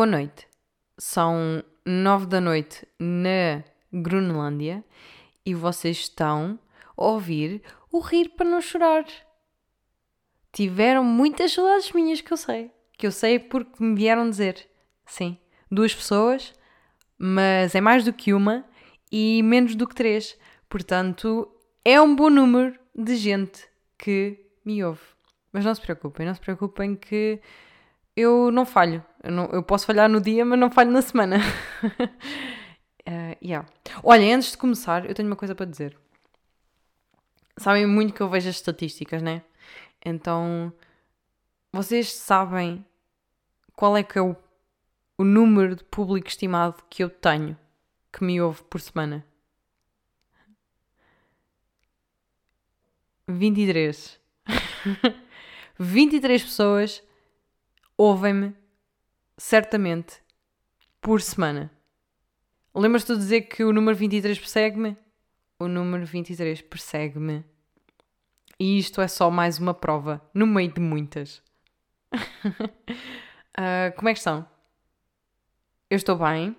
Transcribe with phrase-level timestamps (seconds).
[0.00, 0.48] boa noite.
[0.96, 4.82] São nove da noite na Groenlândia
[5.44, 6.58] e vocês estão
[6.96, 7.60] a ouvir
[7.92, 9.04] o Rir para Não Chorar.
[10.54, 12.70] Tiveram muitas saudades minhas que eu sei.
[12.96, 14.66] Que eu sei porque me vieram dizer.
[15.04, 15.36] Sim,
[15.70, 16.54] duas pessoas,
[17.18, 18.64] mas é mais do que uma
[19.12, 20.34] e menos do que três.
[20.66, 21.46] Portanto,
[21.84, 25.02] é um bom número de gente que me ouve.
[25.52, 27.38] Mas não se preocupem, não se preocupem que
[28.20, 29.04] eu não falho.
[29.22, 31.38] Eu, não, eu posso falhar no dia, mas não falho na semana.
[31.84, 33.68] uh, yeah.
[34.02, 35.96] Olha, antes de começar, eu tenho uma coisa para dizer.
[37.56, 39.42] Sabem muito que eu vejo as estatísticas, né?
[40.04, 40.72] Então,
[41.72, 42.84] vocês sabem
[43.76, 44.34] qual é que é o,
[45.18, 47.56] o número de público estimado que eu tenho
[48.12, 49.24] que me ouve por semana?
[53.28, 54.18] 23.
[55.78, 57.02] 23 pessoas
[58.00, 58.54] ouvem-me
[59.36, 60.22] certamente
[61.02, 61.70] por semana.
[62.74, 64.96] Lembras-te de dizer que o número 23 persegue-me?
[65.58, 67.44] O número 23 persegue-me.
[68.58, 71.42] E isto é só mais uma prova, no meio de muitas.
[72.14, 74.48] uh, como é que estão?
[75.90, 76.56] Eu estou bem.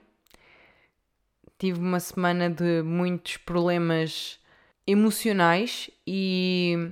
[1.58, 4.40] Tive uma semana de muitos problemas
[4.86, 6.92] emocionais e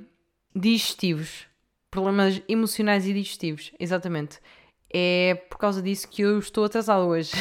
[0.55, 1.48] digestivos.
[1.91, 4.39] Problemas emocionais e digestivos, exatamente.
[4.91, 7.31] É por causa disso que eu estou atrasado hoje.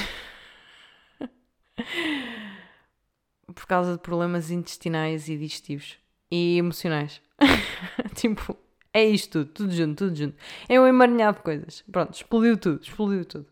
[3.55, 5.99] por causa de problemas intestinais e digestivos
[6.31, 7.21] e emocionais.
[8.15, 8.57] tipo,
[8.93, 10.37] é isto tudo, tudo junto, tudo junto.
[10.69, 11.85] É um emaranhado de coisas.
[11.91, 13.47] Pronto, explodiu tudo, explodiu tudo.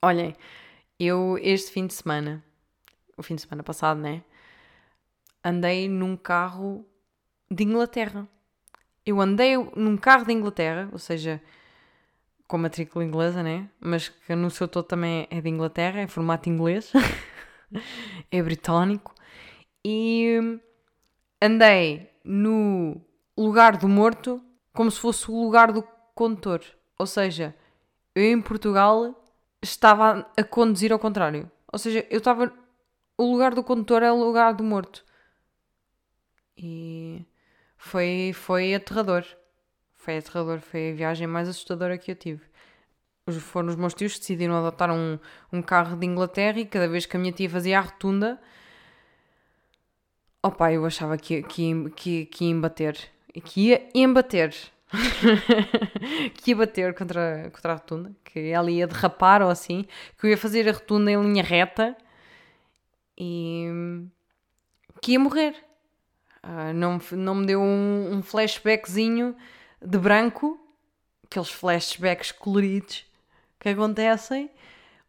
[0.00, 0.34] Olhem,
[0.98, 2.42] eu este fim de semana,
[3.16, 4.22] o fim de semana passado, né?
[5.44, 6.86] Andei num carro
[7.50, 8.28] de Inglaterra.
[9.04, 11.42] Eu andei num carro de Inglaterra, ou seja,
[12.46, 13.68] com matrícula inglesa, né?
[13.80, 16.92] Mas que no seu todo também é de Inglaterra, é formato inglês,
[18.30, 19.14] é britânico.
[19.84, 20.60] E
[21.40, 23.00] andei no
[23.36, 24.40] lugar do morto
[24.72, 25.82] como se fosse o lugar do
[26.14, 26.62] condutor.
[26.98, 27.54] Ou seja,
[28.14, 29.18] eu em Portugal
[29.60, 31.50] estava a conduzir ao contrário.
[31.72, 32.52] Ou seja, eu estava.
[33.16, 35.04] O lugar do condutor é o lugar do morto.
[36.56, 37.24] E
[37.82, 39.24] foi, foi aterrador.
[39.96, 40.60] Foi aterrador.
[40.60, 42.40] Foi a viagem mais assustadora que eu tive.
[43.40, 45.18] Foram os meus tios que decidiram adotar um,
[45.52, 48.40] um carro de Inglaterra e cada vez que a minha tia fazia a rotunda,
[50.42, 52.98] opa, eu achava que, que, que, que ia embater.
[53.44, 54.54] Que ia embater.
[56.34, 58.12] que ia bater contra, contra a rotunda.
[58.24, 59.84] Que ela ia derrapar ou assim.
[60.16, 61.96] Que eu ia fazer a rotunda em linha reta.
[63.18, 63.66] E
[65.00, 65.71] que ia morrer.
[66.44, 69.36] Uh, não, não me deu um, um flashbackzinho
[69.80, 70.58] de branco,
[71.24, 73.04] aqueles flashbacks coloridos
[73.60, 74.50] que acontecem,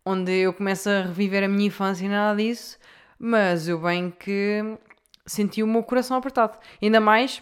[0.05, 2.77] onde eu começo a reviver a minha infância e nada disso,
[3.17, 4.77] mas eu bem que
[5.25, 6.57] senti o meu coração apertado.
[6.81, 7.41] Ainda mais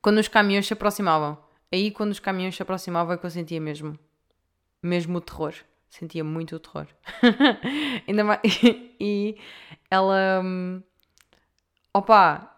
[0.00, 1.38] quando os caminhões se aproximavam.
[1.72, 3.98] Aí, quando os caminhões se aproximavam, é que eu sentia mesmo.
[4.82, 5.54] Mesmo o terror.
[5.88, 6.86] Sentia muito o terror.
[8.06, 8.40] Ainda mais.
[9.00, 9.38] e
[9.90, 10.42] ela.
[10.44, 10.82] Hum,
[11.94, 12.51] opa!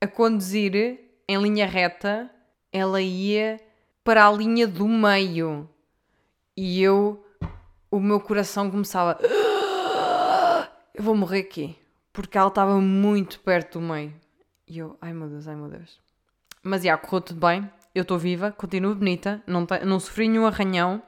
[0.00, 2.30] A conduzir em linha reta,
[2.72, 3.60] ela ia
[4.04, 5.68] para a linha do meio.
[6.56, 7.24] E eu,
[7.90, 9.18] o meu coração começava.
[10.94, 11.76] Eu vou morrer aqui.
[12.12, 14.14] Porque ela estava muito perto do meio.
[14.66, 16.00] E eu, ai meu Deus, ai meu Deus.
[16.62, 17.70] Mas já, correu tudo bem.
[17.94, 19.42] Eu estou viva, continuo bonita.
[19.46, 21.02] Não, te, não sofri nenhum arranhão.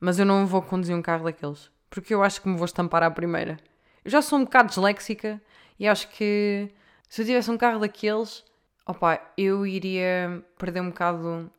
[0.00, 1.70] Mas eu não vou conduzir um carro daqueles.
[1.88, 3.58] Porque eu acho que me vou estampar à primeira.
[4.04, 5.40] Eu já sou um bocado disléxica.
[5.78, 6.70] E acho que
[7.08, 8.44] se eu tivesse um carro daqueles,
[8.86, 11.50] opa, eu iria perder um bocado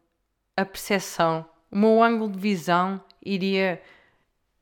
[0.56, 3.81] a percepção o meu ângulo de visão iria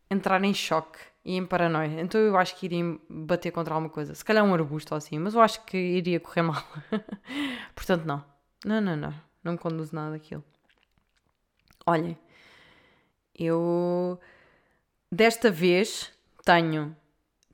[0.10, 2.02] entrar em choque e em paranoia.
[2.02, 4.14] Então eu acho que iria bater contra alguma coisa.
[4.16, 6.64] Se calhar um arbusto ou assim, mas eu acho que iria correr mal.
[7.76, 8.24] Portanto, não.
[8.66, 9.14] Não, não, não.
[9.44, 10.44] Não conduzo nada daquilo.
[11.86, 12.18] Olhem,
[13.38, 14.20] eu
[15.12, 16.12] desta vez
[16.44, 16.96] tenho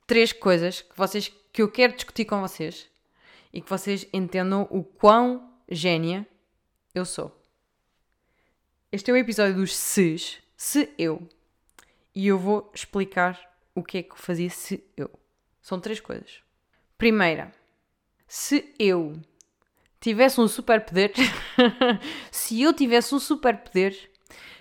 [0.06, 2.88] três coisas que vocês que eu quero discutir com vocês
[3.52, 6.26] e que vocês entendam o quão gênia
[6.94, 7.40] eu sou.
[8.90, 11.26] Este é o episódio dos ses, se eu.
[12.14, 13.40] E eu vou explicar
[13.74, 15.10] o que é que fazia se eu.
[15.60, 16.42] São três coisas.
[16.98, 17.52] Primeira,
[18.26, 19.20] se eu
[20.00, 21.12] tivesse um superpoder,
[22.30, 24.10] se eu tivesse um superpoder,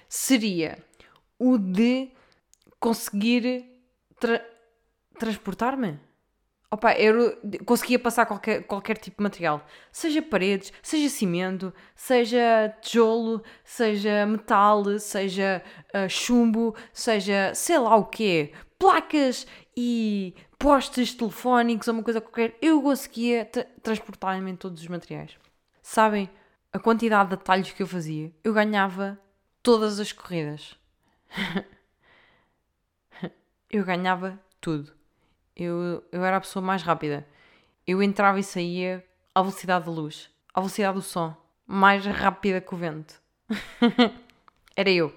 [0.07, 0.83] seria
[1.37, 2.11] o de
[2.79, 3.65] conseguir
[4.19, 4.45] tra
[5.17, 5.99] transportar-me.
[6.73, 9.65] Opa, eu conseguia passar qualquer, qualquer tipo de material.
[9.91, 15.61] Seja paredes, seja cimento, seja tijolo, seja metal, seja
[15.93, 18.53] uh, chumbo, seja sei lá o quê.
[18.79, 19.45] Placas
[19.75, 22.57] e postes telefónicos ou uma coisa qualquer.
[22.61, 23.45] Eu conseguia
[23.83, 25.37] transportar-me em todos os materiais.
[25.81, 26.29] Sabem
[26.71, 28.31] a quantidade de atalhos que eu fazia?
[28.45, 29.19] Eu ganhava
[29.61, 30.77] todas as corridas.
[33.69, 35.00] eu ganhava tudo.
[35.55, 37.27] Eu, eu era a pessoa mais rápida.
[37.85, 42.73] Eu entrava e saía à velocidade da luz, à velocidade do som, mais rápida que
[42.73, 43.21] o vento.
[44.75, 45.13] era eu.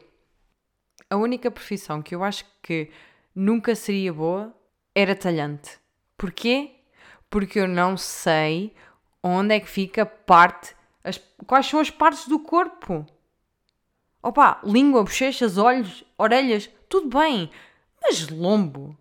[1.10, 2.90] A única profissão que eu acho que
[3.34, 4.54] nunca seria boa
[4.94, 5.78] era talhante.
[6.16, 6.76] Porquê?
[7.28, 8.74] Porque eu não sei
[9.22, 10.74] onde é que fica parte.
[11.02, 13.06] As, quais são as partes do corpo?
[14.22, 17.50] Opa, língua, bochechas, olhos, orelhas, tudo bem.
[18.00, 18.96] Mas lombo?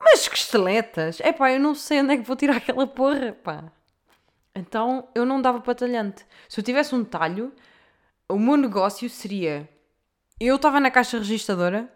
[0.00, 1.20] Mas costeletas?
[1.20, 3.72] É pá, eu não sei onde é que vou tirar aquela porra, pá.
[4.54, 6.26] Então eu não dava para talhante.
[6.48, 7.52] Se eu tivesse um talho,
[8.28, 9.68] o meu negócio seria.
[10.40, 11.92] Eu estava na caixa registradora,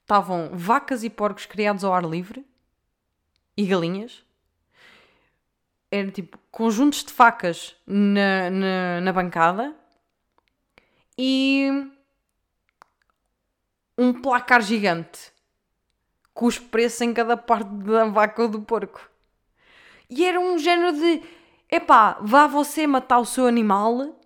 [0.00, 2.44] estavam vacas e porcos criados ao ar livre
[3.56, 4.24] e galinhas.
[5.90, 9.74] Era tipo conjuntos de facas na, na, na bancada
[11.18, 11.68] e
[13.98, 15.32] um placar gigante
[16.40, 19.06] com os preços em cada parte da vaca ou do porco.
[20.08, 21.22] E era um género de
[21.70, 24.18] epá, vá você matar o seu animal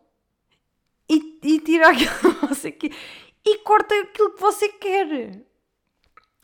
[1.10, 2.92] e, e tira aquilo que você quer
[3.44, 5.42] e corta aquilo que você quer.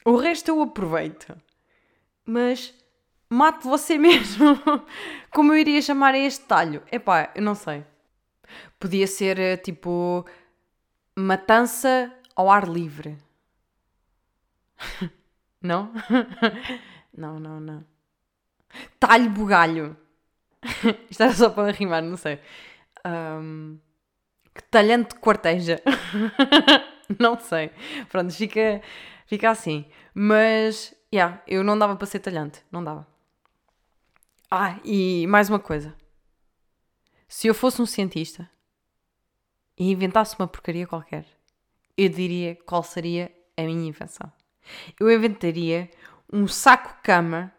[0.04, 1.40] O resto eu aproveito.
[2.26, 2.74] Mas
[3.30, 4.58] mate você mesmo.
[5.30, 6.82] Como eu iria chamar este talho?
[6.90, 7.84] Epá, eu não sei.
[8.76, 10.26] Podia ser eh, tipo
[11.16, 13.16] matança ao ar livre.
[15.62, 15.92] Não?
[17.16, 17.84] não, não, não.
[18.98, 19.96] Talho bugalho.
[21.10, 22.40] Isto era só para rimar, não sei.
[23.06, 23.78] Um,
[24.54, 25.80] que talhante quarteja.
[27.18, 27.70] não sei.
[28.08, 28.80] Pronto, fica,
[29.26, 29.84] fica assim.
[30.14, 32.62] Mas, yeah, eu não dava para ser talhante.
[32.70, 33.06] Não dava.
[34.50, 35.94] Ah, e mais uma coisa.
[37.28, 38.50] Se eu fosse um cientista
[39.78, 41.24] e inventasse uma porcaria qualquer,
[41.96, 44.32] eu diria qual seria a minha invenção
[44.98, 45.90] eu inventaria
[46.32, 47.52] um saco-cama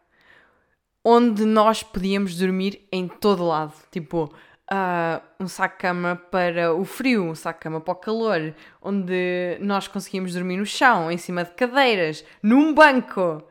[1.03, 3.73] onde nós podíamos dormir em todo lado.
[3.91, 4.25] Tipo,
[4.71, 10.57] uh, um saco-cama para o frio, um saco-cama para o calor, onde nós conseguíamos dormir
[10.57, 13.43] no chão, em cima de cadeiras, num banco.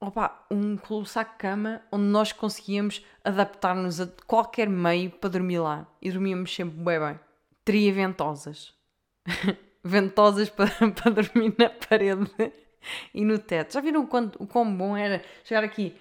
[0.00, 5.86] Opa, um saco-cama onde nós conseguíamos adaptar-nos a qualquer meio para dormir lá.
[6.00, 7.20] E dormíamos sempre bem bem.
[7.64, 7.92] Teria
[9.82, 10.48] ventosas.
[10.50, 12.30] para, para dormir na parede
[13.14, 13.74] e no teto.
[13.74, 15.94] Já viram o, quanto, o quão bom era chegar aqui,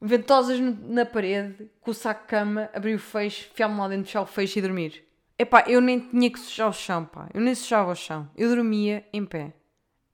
[0.00, 4.06] ventosas no, na parede, com o saco de cama, abrir o fecho, enfiar-me lá dentro,
[4.06, 5.04] fechar o fecho e dormir.
[5.38, 7.28] Epá, eu nem tinha que sujar o chão, pá.
[7.32, 8.30] Eu nem sujava o chão.
[8.36, 9.52] Eu dormia em pé.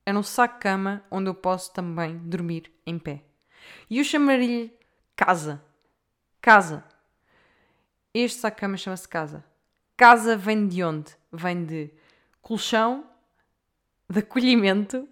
[0.06, 3.22] Era um saco de cama onde eu posso também dormir em pé.
[3.90, 4.72] E eu chamaria-lhe
[5.14, 5.62] casa.
[6.40, 6.84] Casa.
[8.14, 9.44] Este saco de cama chama-se casa.
[9.96, 11.14] Casa vem de onde?
[11.30, 11.90] Vem de
[12.48, 13.04] colchão
[14.08, 15.06] de acolhimento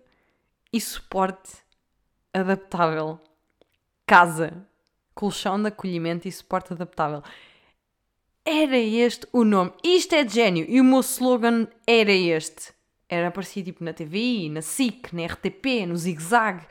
[0.73, 1.53] e suporte
[2.33, 3.21] adaptável.
[4.07, 4.67] Casa.
[5.15, 7.23] Colchão de acolhimento e suporte adaptável.
[8.43, 9.71] Era este o nome.
[9.85, 10.65] Isto é de gênio.
[10.67, 12.73] E o meu slogan era este.
[13.07, 16.67] Era aparecia tipo na TV, na SIC, na RTP, no Zig Zag,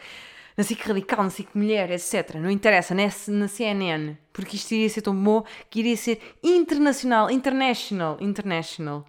[0.57, 2.37] na SIC Radical, na SIC Mulher, etc.
[2.41, 4.15] Não interessa, na, na CNN.
[4.33, 9.05] Porque isto iria ser tão bom que iria ser internacional, international, international.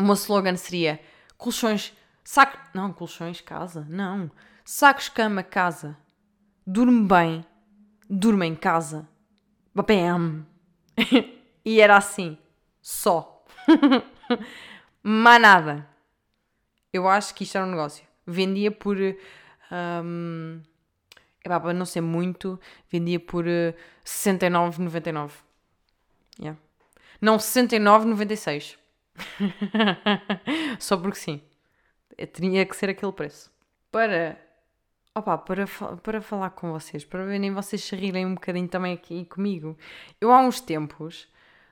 [0.00, 0.98] O meu slogan seria
[1.36, 1.92] colchões,
[2.24, 2.56] saco.
[2.72, 3.86] Não, colchões, casa.
[3.86, 4.30] Não.
[4.64, 5.94] Sacos, cama, casa.
[6.66, 7.44] Durme bem.
[8.08, 9.06] Durma em casa.
[9.74, 10.46] Bam!
[11.62, 12.38] e era assim.
[12.80, 13.44] Só.
[15.02, 15.86] Mas nada.
[16.90, 18.02] Eu acho que isto era um negócio.
[18.26, 18.96] Vendia por.
[19.70, 20.62] Um,
[21.44, 22.58] epá, para não ser muito,
[22.90, 25.30] vendia por uh, 69,99.
[26.40, 26.58] Yeah.
[27.20, 28.79] Não, 69,96.
[30.78, 31.42] Só porque sim.
[32.32, 33.50] Tinha que ser aquele preço.
[33.90, 34.38] Para.
[35.14, 35.66] Opa, para,
[36.02, 39.76] para falar com vocês, para verem vocês se rirem um bocadinho também aqui comigo.
[40.20, 41.28] Eu há uns tempos,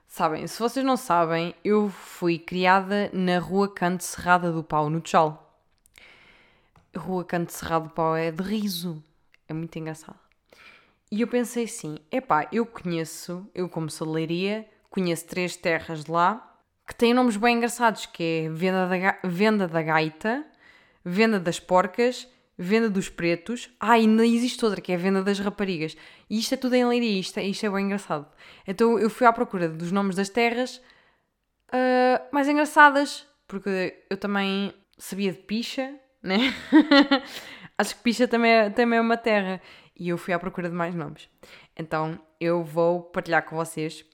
[0.09, 5.01] sabem, se vocês não sabem, eu fui criada na Rua Canto Serrada do Pau, no
[5.01, 5.45] Tchal.
[6.97, 9.03] Rua Canto Serrado do Pau é de riso.
[9.47, 10.19] É muito engraçado.
[11.11, 16.05] E eu pensei assim: epá, eu conheço, eu como sou de Leiria, conheço três terras
[16.05, 16.48] de lá
[16.89, 20.45] que têm nomes bem engraçados, que é Venda da, Venda da Gaita,
[21.05, 22.27] Venda das Porcas,
[22.59, 23.71] venda dos pretos.
[23.79, 25.97] Ah, ainda existe outra, que é venda das raparigas.
[26.29, 28.27] E isto é tudo em Leiria, isto é, isto é bem engraçado.
[28.67, 30.79] Então eu fui à procura dos nomes das terras
[31.69, 36.39] uh, mais engraçadas, porque eu também sabia de picha, né?
[37.79, 39.61] Acho que picha também é, também é uma terra.
[39.95, 41.29] E eu fui à procura de mais nomes.
[41.77, 44.05] Então eu vou partilhar com vocês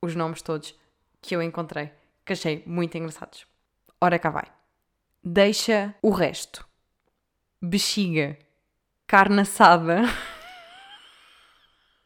[0.00, 0.78] os nomes todos
[1.20, 1.90] que eu encontrei,
[2.30, 3.44] que achei muito engraçados.
[4.00, 4.46] Ora cá vai.
[5.20, 6.64] Deixa o resto.
[7.60, 8.38] Bexiga.
[9.04, 10.02] Carne assada.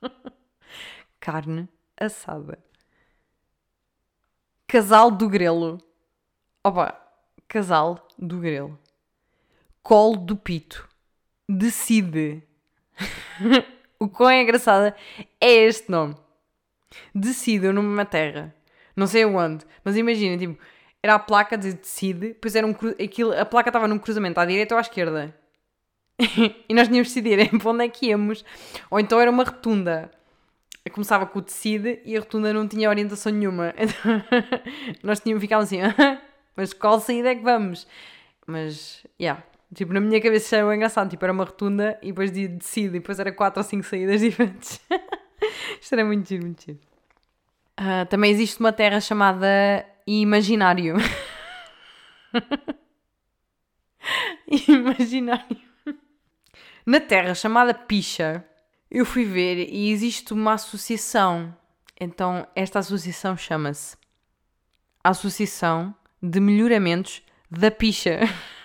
[1.21, 2.59] Carne assada.
[4.67, 5.77] Casal do grelo.
[6.65, 6.99] Opa,
[7.47, 8.79] casal do grelo.
[9.83, 10.89] Colo do pito.
[11.47, 12.43] Decide.
[14.01, 14.97] o quão é engraçada
[15.39, 16.17] é este nome.
[17.15, 18.55] Decide numa terra.
[18.97, 20.59] Não sei aonde, mas imagina, tipo,
[21.03, 24.47] era a placa de decide, depois era um aquilo, a placa estava num cruzamento à
[24.47, 25.35] direita ou à esquerda.
[26.69, 28.45] e nós tínhamos de decidir para onde é que íamos.
[28.91, 30.11] Ou então era uma rotunda.
[30.85, 33.75] Eu começava com o decide e a rotunda não tinha orientação nenhuma.
[33.79, 34.23] Então,
[35.03, 35.79] nós tínhamos ficado assim,
[36.57, 37.87] mas qual saída é que vamos?
[38.47, 39.43] Mas, yeah.
[39.75, 41.11] Tipo, na minha cabeça era engraçado.
[41.11, 44.21] Tipo, era uma rotunda e depois de decide, e depois era quatro ou cinco saídas
[44.21, 44.81] diferentes.
[45.81, 46.79] Isto era muito giro, muito giro.
[47.79, 50.97] Uh, também existe uma terra chamada Imaginário.
[54.69, 55.61] Imaginário.
[56.87, 58.45] Na terra chamada Picha,
[58.91, 61.57] eu fui ver e existe uma associação.
[62.01, 63.97] Então, esta associação chama-se
[65.03, 68.21] Associação de Melhoramentos da Picha.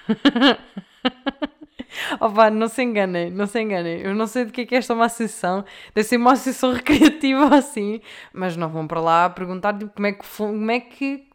[2.19, 4.01] Opa, não se enganem, não se enganem.
[4.01, 5.65] Eu não sei do que é que é esta uma associação.
[5.93, 8.01] Deve ser uma associação recreativa assim.
[8.34, 11.27] Mas não vão para lá perguntar tipo, como, é que, como é que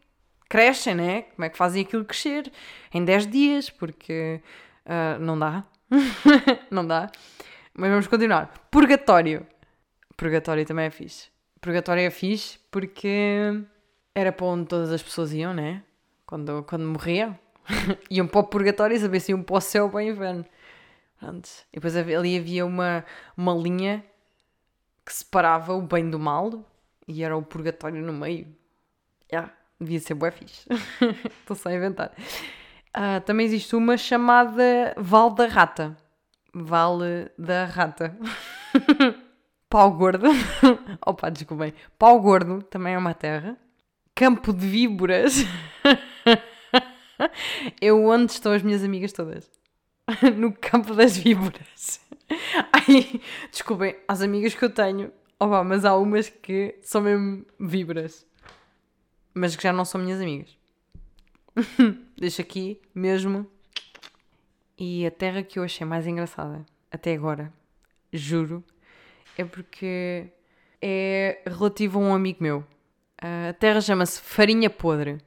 [0.49, 1.23] crescem, né?
[1.23, 2.51] Como é que fazem aquilo crescer
[2.93, 4.41] em 10 dias, porque
[4.87, 5.65] uh, não dá.
[6.71, 7.11] não dá.
[7.75, 8.53] Mas vamos continuar.
[8.71, 9.47] Purgatório.
[10.17, 11.29] Purgatório também é fixe.
[11.61, 13.63] Purgatório é fixe porque
[14.15, 15.83] era para onde todas as pessoas iam, né?
[16.25, 17.37] Quando, quando morriam.
[18.11, 20.45] iam para o purgatório e saber se iam para o céu ou para o inferno.
[21.19, 21.49] Pronto.
[21.73, 23.05] E depois ali havia uma,
[23.37, 24.05] uma linha
[25.05, 26.65] que separava o bem do mal
[27.07, 28.47] e era o purgatório no meio.
[29.33, 30.67] Yeah, devia ser bué fixe.
[31.41, 32.13] Estou só a inventar.
[32.97, 35.97] Uh, também existe uma chamada Val da Rata.
[36.53, 38.17] Vale da Rata.
[39.69, 40.29] Pau Gordo.
[41.05, 41.75] Opa, desculpem.
[41.99, 43.57] Pau Gordo também é uma terra.
[44.15, 45.45] Campo de Víboras.
[47.81, 49.51] Eu onde estão as minhas amigas todas?
[50.37, 52.01] no campo das víboras.
[52.73, 58.27] Ai, desculpem, as amigas que eu tenho, opa, mas há umas que são mesmo víboras.
[59.33, 60.57] Mas que já não são minhas amigas.
[62.17, 63.51] Deixo aqui mesmo.
[64.79, 67.53] E a terra que eu achei mais engraçada até agora,
[68.13, 68.65] juro,
[69.39, 70.29] é porque
[70.81, 72.65] é relativo a um amigo meu.
[73.19, 75.19] A terra chama-se Farinha Podre.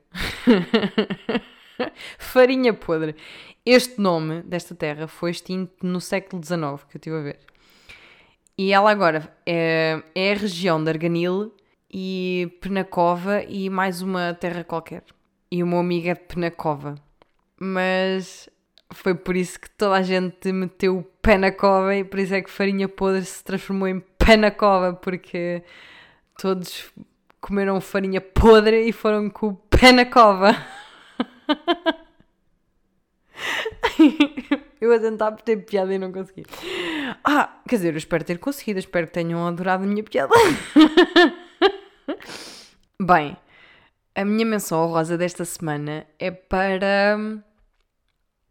[2.18, 3.16] Farinha podre.
[3.66, 7.40] Este nome desta terra foi extinto no século XIX, que eu estive a ver.
[8.58, 11.54] E ela agora é, é a região de Arganil
[11.92, 15.04] e Penacova e mais uma terra qualquer.
[15.52, 16.96] E o meu amigo é de Penacova.
[17.60, 18.50] Mas
[18.92, 22.34] foi por isso que toda a gente meteu o pé na cova e por isso
[22.34, 25.62] é que farinha podre se transformou em pé na cova, porque
[26.38, 26.92] todos
[27.42, 30.56] comeram farinha podre e foram com o pé na cova.
[34.80, 36.46] eu a tentar ter piada e não consegui.
[37.24, 40.34] Ah, quer dizer, eu espero ter conseguido, espero que tenham adorado a minha piada.
[43.02, 43.36] Bem,
[44.16, 47.18] a minha menção honrosa desta semana é para.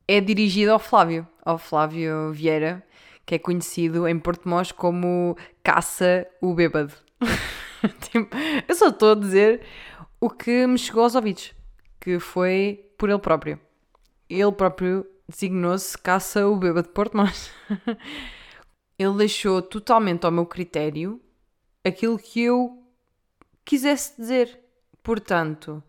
[0.06, 2.80] é dirigida ao Flávio, ao Flávio Vieira,
[3.24, 6.92] que é conhecido em Porto Mós como Caça o Bêbado.
[8.00, 8.28] tipo,
[8.68, 9.62] eu só estou a dizer
[10.20, 11.52] o que me chegou aos ouvidos,
[12.06, 13.60] que foi por ele próprio.
[14.30, 17.50] Ele próprio designou-se Caça o Bêbado de Porto Mós.
[18.96, 21.20] ele deixou totalmente ao meu critério
[21.84, 22.80] aquilo que eu
[23.64, 24.56] quisesse dizer.
[25.02, 25.82] Portanto,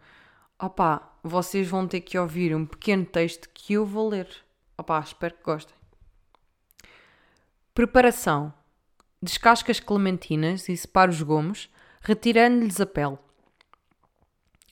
[0.60, 4.28] opá, vocês vão ter que ouvir um pequeno texto que eu vou ler.
[4.76, 5.76] Opá, espero que gostem.
[7.76, 8.52] Preparação.
[9.22, 11.70] Descasca as clementinas e separa os gomos,
[12.02, 13.20] retirando-lhes a pele.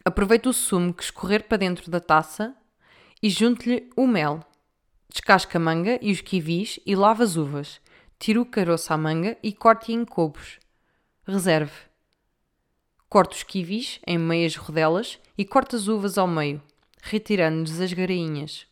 [0.08, 2.56] Aproveite o sumo que escorrer para dentro da taça
[3.24, 4.40] e junte-lhe o mel.
[5.10, 7.82] Descasca a manga e os kiwis e lava as uvas.
[8.20, 10.60] Tire o caroço à manga e corte em cubos.
[11.26, 11.74] Reserve.
[13.10, 16.62] Corte os kiwis em meias rodelas e corte as uvas ao meio,
[17.02, 18.68] retirando-lhes as garainhas.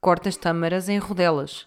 [0.00, 1.66] Corte as tâmaras em rodelas.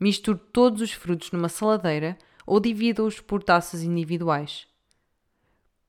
[0.00, 4.66] Misture todos os frutos numa saladeira ou divida-os por taças individuais.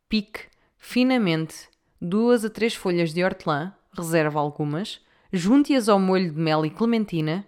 [0.09, 1.69] Pique finamente
[2.01, 5.01] duas a três folhas de hortelã, reserva algumas,
[5.31, 7.45] junte-as ao molho de mel e clementina,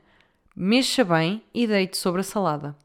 [0.55, 2.75] mexa bem e deite sobre a salada.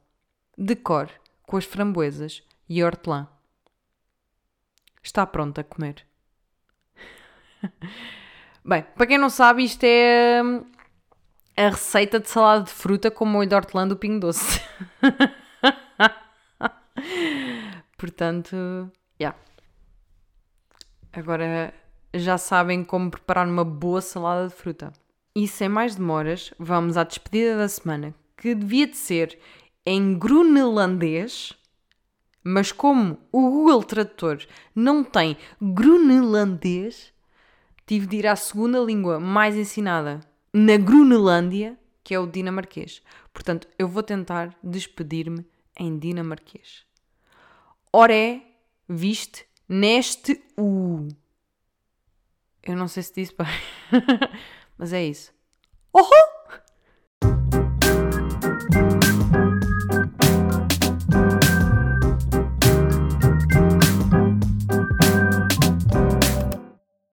[0.57, 1.11] Decore
[1.43, 3.29] com as framboesas e hortelã.
[5.03, 6.05] Está pronto a comer.
[8.65, 10.65] Bem, para quem não sabe, isto é hum,
[11.57, 14.61] a receita de salada de fruta com molho de hortelã do Pingo Doce.
[17.97, 18.57] Portanto,
[19.19, 19.21] já.
[19.21, 19.39] Yeah.
[21.17, 21.73] Agora
[22.13, 24.93] já sabem como preparar uma boa salada de fruta.
[25.35, 29.39] E sem mais demoras, vamos à despedida da semana, que devia de ser
[29.87, 31.55] em grunelandês,
[32.45, 37.15] mas como o Google Tradutor não tem grunelandês,
[37.87, 40.21] tive de ir à segunda língua mais ensinada
[40.53, 43.01] na Grunelândia, que é o dinamarquês.
[43.33, 45.47] Portanto, eu vou tentar despedir-me
[45.79, 46.85] em dinamarquês.
[47.91, 48.43] Oré,
[48.87, 51.09] viste, neste U.
[52.63, 53.47] Eu não sei se disse bem,
[54.77, 55.33] mas é isso.
[55.93, 56.36] Oh!